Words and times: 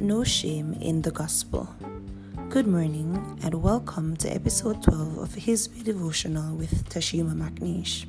No 0.00 0.24
shame 0.24 0.72
in 0.80 1.02
the 1.02 1.10
gospel. 1.10 1.68
Good 2.48 2.66
morning 2.66 3.38
and 3.42 3.62
welcome 3.62 4.16
to 4.16 4.34
episode 4.34 4.82
12 4.82 5.18
of 5.18 5.34
His 5.34 5.68
Be 5.68 5.82
Devotional 5.82 6.56
with 6.56 6.88
Tashima 6.88 7.34
McNeish. 7.34 8.06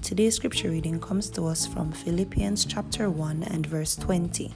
Today's 0.00 0.36
scripture 0.36 0.70
reading 0.70 0.98
comes 0.98 1.28
to 1.30 1.44
us 1.44 1.66
from 1.66 1.92
Philippians 1.92 2.64
chapter 2.64 3.10
1 3.10 3.42
and 3.42 3.66
verse 3.66 3.94
20. 3.96 4.54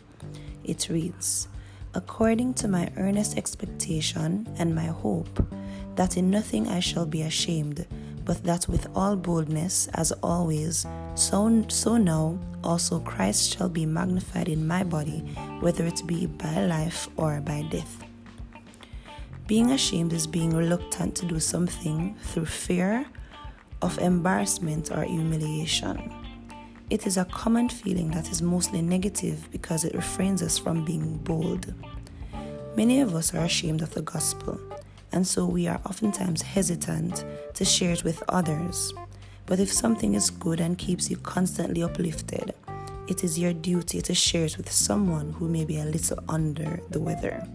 It 0.64 0.88
reads, 0.88 1.46
According 1.92 2.54
to 2.54 2.68
my 2.68 2.90
earnest 2.96 3.36
expectation 3.36 4.48
and 4.56 4.74
my 4.74 4.86
hope, 4.86 5.46
that 5.96 6.16
in 6.16 6.30
nothing 6.30 6.68
I 6.68 6.80
shall 6.80 7.04
be 7.04 7.20
ashamed, 7.20 7.86
but 8.24 8.42
that 8.44 8.68
with 8.68 8.86
all 8.94 9.16
boldness, 9.16 9.88
as 9.94 10.12
always, 10.22 10.86
so, 11.14 11.64
so 11.68 11.96
now 11.96 12.38
also 12.62 13.00
Christ 13.00 13.56
shall 13.56 13.68
be 13.68 13.86
magnified 13.86 14.48
in 14.48 14.66
my 14.66 14.84
body, 14.84 15.20
whether 15.60 15.84
it 15.84 16.06
be 16.06 16.26
by 16.26 16.64
life 16.64 17.08
or 17.16 17.40
by 17.40 17.62
death. 17.70 18.04
Being 19.46 19.72
ashamed 19.72 20.12
is 20.12 20.26
being 20.26 20.54
reluctant 20.56 21.14
to 21.16 21.26
do 21.26 21.40
something 21.40 22.16
through 22.22 22.46
fear 22.46 23.04
of 23.82 23.98
embarrassment 23.98 24.90
or 24.90 25.02
humiliation. 25.02 26.14
It 26.90 27.06
is 27.06 27.16
a 27.16 27.24
common 27.24 27.68
feeling 27.68 28.10
that 28.12 28.30
is 28.30 28.42
mostly 28.42 28.82
negative 28.82 29.48
because 29.50 29.84
it 29.84 29.94
refrains 29.94 30.42
us 30.42 30.58
from 30.58 30.84
being 30.84 31.16
bold. 31.18 31.74
Many 32.76 33.00
of 33.00 33.14
us 33.14 33.34
are 33.34 33.44
ashamed 33.44 33.82
of 33.82 33.92
the 33.94 34.02
gospel, 34.02 34.58
and 35.12 35.26
so 35.26 35.44
we 35.44 35.66
are 35.66 35.80
oftentimes 35.86 36.42
hesitant 36.42 37.24
to 37.54 37.64
share 37.64 37.92
it 37.92 38.04
with 38.04 38.22
others. 38.28 38.92
But 39.46 39.60
if 39.60 39.72
something 39.72 40.14
is 40.14 40.30
good 40.30 40.60
and 40.60 40.78
keeps 40.78 41.10
you 41.10 41.16
constantly 41.18 41.82
uplifted, 41.82 42.54
it 43.08 43.24
is 43.24 43.38
your 43.38 43.52
duty 43.52 44.00
to 44.00 44.14
share 44.14 44.46
it 44.46 44.56
with 44.56 44.70
someone 44.70 45.32
who 45.32 45.48
may 45.48 45.64
be 45.64 45.78
a 45.80 45.84
little 45.84 46.18
under 46.28 46.80
the 46.90 47.00
weather. 47.00 47.46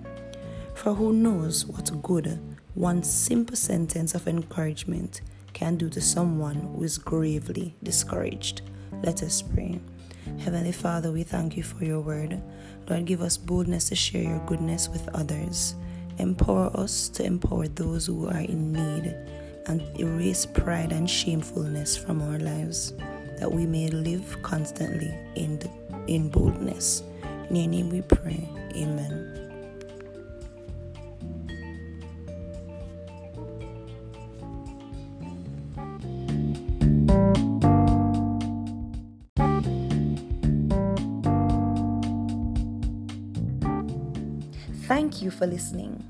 For 0.75 0.93
who 0.93 1.13
knows 1.13 1.65
what 1.65 2.01
good 2.03 2.39
one 2.75 3.01
simple 3.01 3.55
sentence 3.55 4.13
of 4.13 4.27
encouragement 4.27 5.21
can 5.53 5.77
do 5.77 5.89
to 5.89 5.99
someone 5.99 6.55
who 6.55 6.83
is 6.83 6.99
gravely 6.99 7.73
discouraged. 7.81 8.61
Let 9.03 9.23
us 9.23 9.41
pray. 9.41 9.79
Heavenly 10.37 10.71
Father, 10.71 11.11
we 11.11 11.23
thank 11.23 11.57
you 11.57 11.63
for 11.63 11.83
your 11.83 12.01
word. 12.01 12.39
Lord, 12.87 13.05
give 13.05 13.23
us 13.23 13.37
boldness 13.37 13.89
to 13.89 13.95
share 13.95 14.21
your 14.21 14.45
goodness 14.45 14.87
with 14.89 15.09
others. 15.15 15.73
Empower 16.17 16.71
us 16.75 17.09
to 17.09 17.23
empower 17.23 17.67
those 17.67 18.05
who 18.07 18.27
are 18.27 18.39
in 18.39 18.71
need 18.71 19.15
and 19.67 19.81
erase 19.99 20.45
pride 20.45 20.91
and 20.91 21.09
shamefulness 21.09 21.95
from 21.95 22.21
our 22.21 22.39
lives 22.39 22.93
that 23.37 23.51
we 23.51 23.65
may 23.65 23.87
live 23.89 24.41
constantly 24.41 25.13
in, 25.35 25.59
the, 25.59 25.69
in 26.07 26.29
boldness. 26.29 27.03
In 27.49 27.55
your 27.55 27.67
name 27.67 27.89
we 27.89 28.01
pray. 28.01 28.49
Amen. 28.75 29.46
Thank 44.87 45.21
you 45.21 45.31
for 45.31 45.45
listening. 45.45 46.01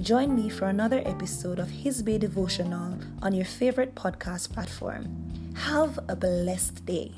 Join 0.00 0.36
me 0.36 0.48
for 0.48 0.68
another 0.68 1.02
episode 1.04 1.58
of 1.58 1.68
His 1.68 2.02
Bay 2.02 2.18
Devotional 2.18 2.96
on 3.20 3.34
your 3.34 3.44
favorite 3.44 3.96
podcast 3.96 4.52
platform. 4.52 5.08
Have 5.56 5.98
a 6.08 6.14
blessed 6.14 6.86
day. 6.86 7.10